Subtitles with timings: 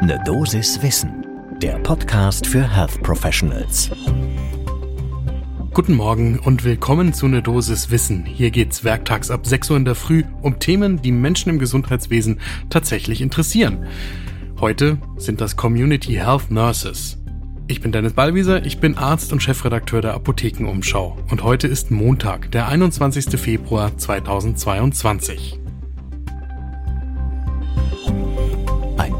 [0.00, 1.26] Ne Dosis Wissen,
[1.60, 3.90] der Podcast für Health Professionals.
[5.74, 8.24] Guten Morgen und willkommen zu Ne Dosis Wissen.
[8.24, 12.38] Hier geht's werktags ab 6 Uhr in der Früh um Themen, die Menschen im Gesundheitswesen
[12.70, 13.86] tatsächlich interessieren.
[14.60, 17.18] Heute sind das Community Health Nurses.
[17.66, 22.52] Ich bin Dennis Ballwieser, ich bin Arzt und Chefredakteur der Apothekenumschau und heute ist Montag,
[22.52, 23.38] der 21.
[23.38, 25.58] Februar 2022.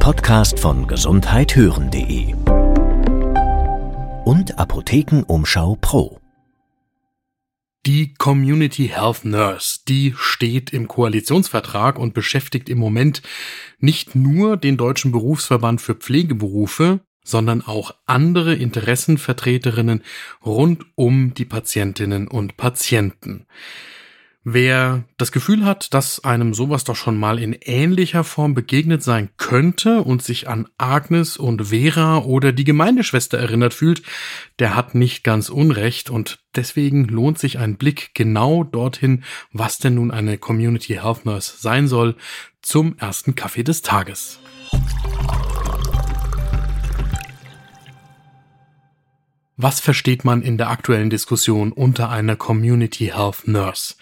[0.09, 2.33] Podcast von gesundheithören.de
[4.25, 6.19] und Apothekenumschau Pro.
[7.85, 13.21] Die Community Health Nurse, die steht im Koalitionsvertrag und beschäftigt im Moment
[13.81, 20.03] nicht nur den Deutschen Berufsverband für Pflegeberufe, sondern auch andere Interessenvertreterinnen
[20.43, 23.47] rund um die Patientinnen und Patienten.
[24.51, 29.29] Wer das Gefühl hat, dass einem sowas doch schon mal in ähnlicher Form begegnet sein
[29.37, 34.01] könnte und sich an Agnes und Vera oder die Gemeindeschwester erinnert fühlt,
[34.59, 39.97] der hat nicht ganz Unrecht und deswegen lohnt sich ein Blick genau dorthin, was denn
[39.97, 42.17] nun eine Community Health Nurse sein soll,
[42.63, 44.41] zum ersten Kaffee des Tages.
[49.61, 53.97] Was versteht man in der aktuellen Diskussion unter einer Community Health Nurse?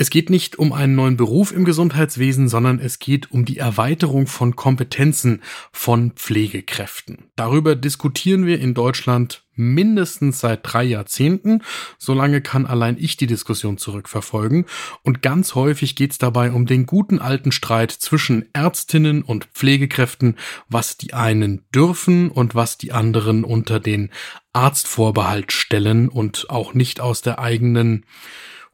[0.00, 4.28] Es geht nicht um einen neuen Beruf im Gesundheitswesen, sondern es geht um die Erweiterung
[4.28, 7.24] von Kompetenzen von Pflegekräften.
[7.34, 11.64] Darüber diskutieren wir in Deutschland mindestens seit drei Jahrzehnten.
[11.98, 14.66] Solange kann allein ich die Diskussion zurückverfolgen.
[15.02, 20.36] Und ganz häufig geht es dabei um den guten alten Streit zwischen Ärztinnen und Pflegekräften,
[20.68, 24.10] was die einen dürfen und was die anderen unter den
[24.52, 28.04] Arztvorbehalt stellen und auch nicht aus der eigenen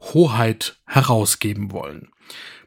[0.01, 2.09] Hoheit herausgeben wollen.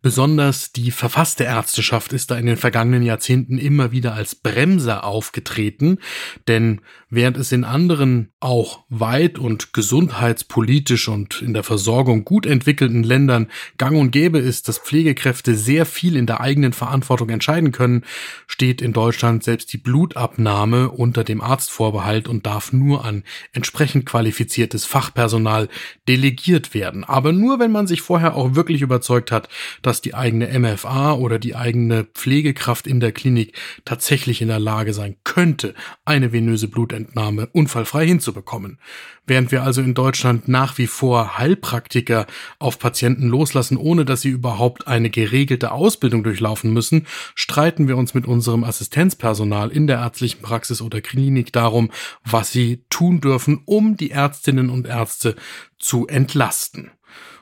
[0.02, 5.98] Besonders die verfasste Ärzteschaft ist da in den vergangenen Jahrzehnten immer wieder als Bremser aufgetreten,
[6.46, 13.02] denn während es in anderen auch weit und gesundheitspolitisch und in der Versorgung gut entwickelten
[13.02, 13.48] Ländern
[13.78, 18.04] gang und gäbe ist, dass Pflegekräfte sehr viel in der eigenen Verantwortung entscheiden können,
[18.46, 24.84] steht in Deutschland selbst die Blutabnahme unter dem Arztvorbehalt und darf nur an entsprechend qualifiziertes
[24.84, 25.68] Fachpersonal
[26.06, 27.04] delegiert werden.
[27.04, 29.48] Aber nur, wenn man sich vorher auch wirklich überzeugt hat,
[29.88, 33.56] dass die eigene MFA oder die eigene Pflegekraft in der Klinik
[33.86, 38.78] tatsächlich in der Lage sein könnte, eine venöse Blutentnahme unfallfrei hinzubekommen.
[39.26, 42.26] Während wir also in Deutschland nach wie vor Heilpraktiker
[42.58, 48.12] auf Patienten loslassen, ohne dass sie überhaupt eine geregelte Ausbildung durchlaufen müssen, streiten wir uns
[48.12, 51.90] mit unserem Assistenzpersonal in der ärztlichen Praxis oder Klinik darum,
[52.24, 55.34] was sie tun dürfen, um die Ärztinnen und Ärzte
[55.78, 56.90] zu entlasten.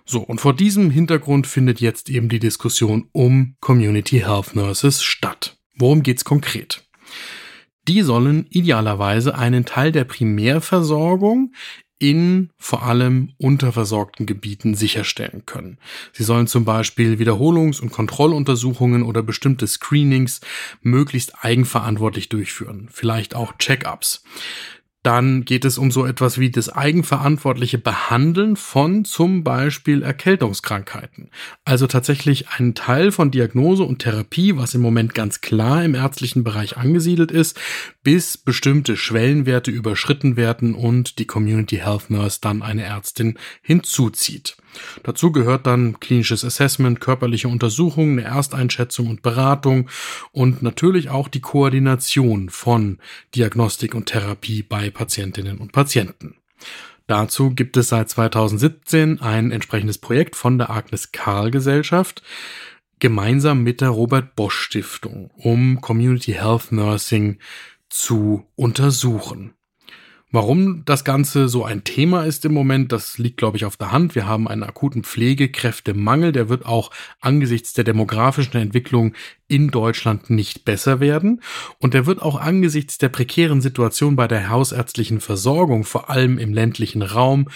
[0.07, 5.59] So, und vor diesem Hintergrund findet jetzt eben die Diskussion um Community Health Nurses statt.
[5.75, 6.87] Worum geht's konkret?
[7.89, 11.53] Die sollen idealerweise einen Teil der Primärversorgung
[11.99, 15.79] in vor allem unterversorgten Gebieten sicherstellen können.
[16.13, 20.41] Sie sollen zum Beispiel Wiederholungs- und Kontrolluntersuchungen oder bestimmte Screenings
[20.83, 24.23] möglichst eigenverantwortlich durchführen, vielleicht auch Check-ups.
[25.07, 31.31] Dann geht es um so etwas wie das eigenverantwortliche Behandeln von zum Beispiel Erkältungskrankheiten.
[31.65, 36.43] Also tatsächlich einen Teil von Diagnose und Therapie, was im Moment ganz klar im ärztlichen
[36.43, 37.57] Bereich angesiedelt ist,
[38.03, 44.57] bis bestimmte Schwellenwerte überschritten werden und die Community Health Nurse dann eine Ärztin hinzuzieht.
[45.03, 49.89] Dazu gehört dann klinisches Assessment, körperliche Untersuchungen, eine Ersteinschätzung und Beratung
[50.33, 52.99] und natürlich auch die Koordination von
[53.35, 56.37] Diagnostik und Therapie bei Patientinnen und Patienten.
[57.07, 62.23] Dazu gibt es seit 2017 ein entsprechendes Projekt von der Agnes Karl Gesellschaft
[62.99, 67.39] gemeinsam mit der Robert Bosch Stiftung, um Community Health Nursing
[67.89, 69.56] zu untersuchen.
[70.33, 73.93] Warum das Ganze so ein Thema ist im Moment, das liegt, glaube ich, auf der
[73.93, 74.17] Hand.
[74.17, 79.15] Wir haben einen akuten Pflegekräftemangel, der wird auch angesichts der demografischen Entwicklung
[79.47, 81.43] in Deutschland nicht besser werden.
[81.79, 86.53] Und der wird auch angesichts der prekären Situation bei der hausärztlichen Versorgung, vor allem im
[86.53, 87.49] ländlichen Raum,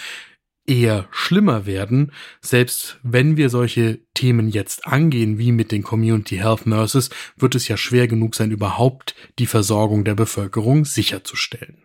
[0.65, 6.65] eher schlimmer werden, selbst wenn wir solche Themen jetzt angehen, wie mit den Community Health
[6.65, 11.83] Nurses, wird es ja schwer genug sein, überhaupt die Versorgung der Bevölkerung sicherzustellen.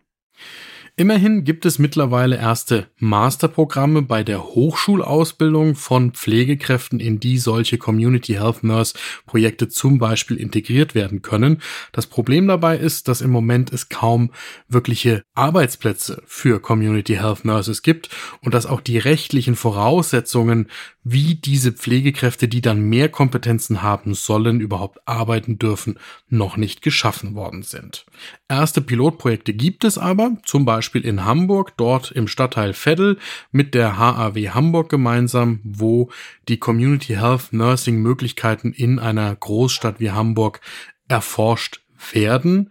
[0.98, 8.32] Immerhin gibt es mittlerweile erste Masterprogramme bei der Hochschulausbildung von Pflegekräften, in die solche Community
[8.32, 8.94] Health Nurse
[9.26, 11.60] Projekte zum Beispiel integriert werden können.
[11.92, 14.30] Das Problem dabei ist, dass im Moment es kaum
[14.68, 18.08] wirkliche Arbeitsplätze für Community Health Nurses gibt
[18.40, 20.68] und dass auch die rechtlichen Voraussetzungen
[21.04, 25.98] wie diese Pflegekräfte, die dann mehr Kompetenzen haben sollen, überhaupt arbeiten dürfen,
[26.30, 28.06] noch nicht geschaffen worden sind.
[28.48, 33.18] Erste Pilotprojekte gibt es aber, zum Beispiel in Hamburg, dort im Stadtteil Veddel
[33.50, 36.10] mit der HAW Hamburg gemeinsam, wo
[36.48, 40.60] die Community Health Nursing Möglichkeiten in einer Großstadt wie Hamburg
[41.08, 41.80] erforscht
[42.12, 42.70] werden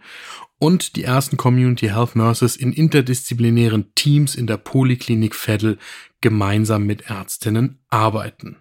[0.58, 5.78] und die ersten Community Health Nurses in interdisziplinären Teams in der Poliklinik Veddel
[6.22, 8.58] gemeinsam mit Ärztinnen arbeiten.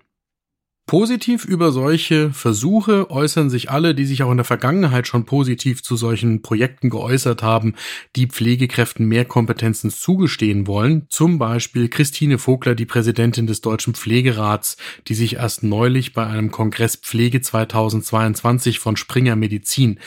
[0.86, 5.82] Positiv über solche Versuche äußern sich alle, die sich auch in der Vergangenheit schon positiv
[5.82, 7.74] zu solchen Projekten geäußert haben,
[8.16, 11.06] die Pflegekräften mehr Kompetenzen zugestehen wollen.
[11.08, 14.76] Zum Beispiel Christine Vogler, die Präsidentin des Deutschen Pflegerats,
[15.08, 19.98] die sich erst neulich bei einem Kongress Pflege 2022 von Springer Medizin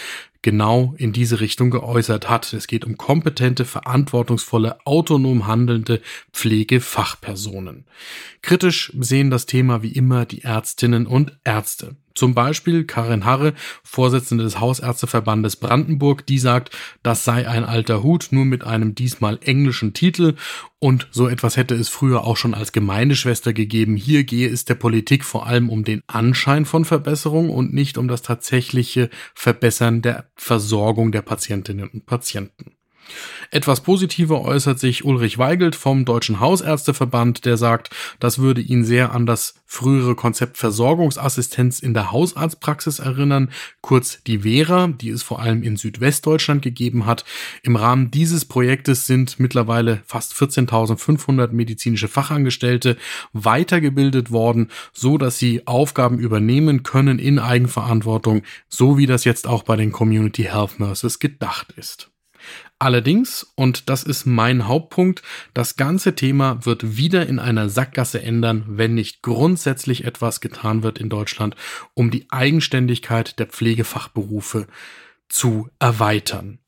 [0.42, 2.54] genau in diese Richtung geäußert hat.
[2.54, 6.01] Es geht um kompetente, verantwortungsvolle, autonom handelnde
[6.34, 7.86] Pflegefachpersonen.
[8.42, 11.95] Kritisch sehen das Thema wie immer die Ärztinnen und Ärzte.
[12.17, 13.53] Zum Beispiel Karin Harre,
[13.83, 19.37] Vorsitzende des Hausärzteverbandes Brandenburg, die sagt, das sei ein alter Hut, nur mit einem diesmal
[19.43, 20.35] englischen Titel
[20.79, 23.95] und so etwas hätte es früher auch schon als Gemeindeschwester gegeben.
[23.95, 28.07] Hier gehe es der Politik vor allem um den Anschein von Verbesserung und nicht um
[28.07, 32.76] das tatsächliche Verbessern der Versorgung der Patientinnen und Patienten.
[33.50, 37.89] Etwas positiver äußert sich Ulrich Weigelt vom Deutschen Hausärzteverband, der sagt,
[38.19, 43.50] das würde ihn sehr an das frühere Konzept Versorgungsassistenz in der Hausarztpraxis erinnern,
[43.81, 47.25] kurz die Vera, die es vor allem in Südwestdeutschland gegeben hat.
[47.63, 52.98] Im Rahmen dieses Projektes sind mittlerweile fast 14.500 medizinische Fachangestellte
[53.33, 59.63] weitergebildet worden, so dass sie Aufgaben übernehmen können in Eigenverantwortung, so wie das jetzt auch
[59.63, 62.10] bei den Community Health Nurses gedacht ist.
[62.79, 65.23] Allerdings, und das ist mein Hauptpunkt,
[65.53, 70.99] das ganze Thema wird wieder in einer Sackgasse ändern, wenn nicht grundsätzlich etwas getan wird
[70.99, 71.55] in Deutschland,
[71.95, 74.67] um die Eigenständigkeit der Pflegefachberufe
[75.27, 76.59] zu erweitern.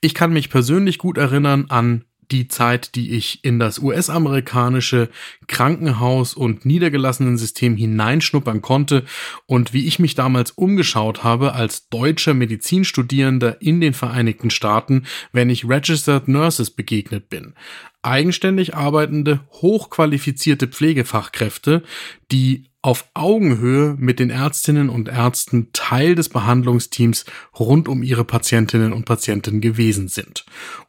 [0.00, 5.08] Ich kann mich persönlich gut erinnern an die Zeit, die ich in das US-amerikanische
[5.46, 9.04] Krankenhaus- und Niedergelassenensystem hineinschnuppern konnte
[9.46, 15.50] und wie ich mich damals umgeschaut habe als deutscher Medizinstudierender in den Vereinigten Staaten, wenn
[15.50, 17.54] ich Registered Nurses begegnet bin.
[18.02, 21.82] Eigenständig arbeitende, hochqualifizierte Pflegefachkräfte,
[22.30, 27.24] die auf Augenhöhe mit den Ärztinnen und Ärzten Teil des Behandlungsteams
[27.58, 30.44] rund um ihre Patientinnen und Patienten gewesen sind.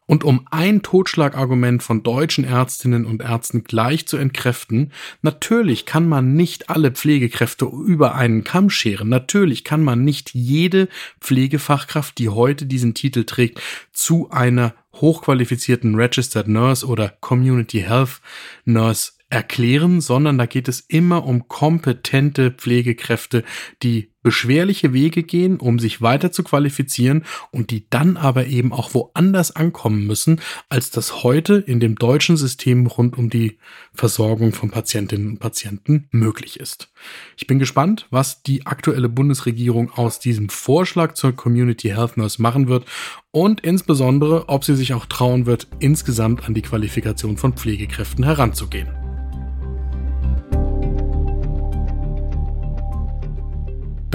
[0.06, 6.33] Und um ein Totschlagargument von deutschen Ärztinnen und Ärzten gleich zu entkräften, natürlich kann man
[6.33, 9.07] nicht alle Pflegekräfte über einen Kamm scheren.
[9.07, 10.89] Natürlich kann man nicht jede
[11.21, 13.62] Pflegefachkraft, die heute diesen Titel trägt,
[13.94, 18.19] zu einer hochqualifizierten Registered Nurse oder Community Health
[18.65, 23.44] Nurse erklären, sondern da geht es immer um kompetente Pflegekräfte,
[23.81, 28.94] die beschwerliche Wege gehen, um sich weiter zu qualifizieren und die dann aber eben auch
[28.95, 33.60] woanders ankommen müssen, als das heute in dem deutschen System rund um die
[33.94, 36.92] Versorgung von Patientinnen und Patienten möglich ist.
[37.38, 42.68] Ich bin gespannt, was die aktuelle Bundesregierung aus diesem Vorschlag zur Community Health Nurse machen
[42.68, 42.86] wird
[43.30, 49.05] und insbesondere, ob sie sich auch trauen wird, insgesamt an die Qualifikation von Pflegekräften heranzugehen.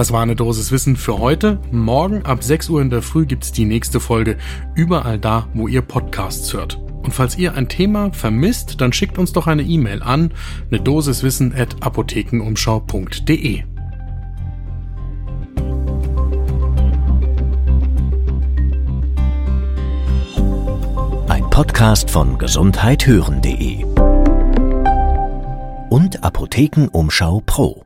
[0.00, 1.58] Das war eine Dosis Wissen für heute.
[1.72, 4.38] Morgen ab 6 Uhr in der Früh gibt's die nächste Folge
[4.74, 6.80] überall da, wo ihr Podcasts hört.
[7.02, 10.32] Und falls ihr ein Thema vermisst, dann schickt uns doch eine E-Mail an
[10.70, 13.62] eine Dosiswissen at apothekenumschau.de.
[21.28, 23.84] Ein Podcast von gesundheithören.de
[25.90, 27.84] und Apothekenumschau Pro.